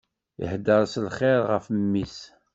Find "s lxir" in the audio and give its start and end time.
0.91-1.39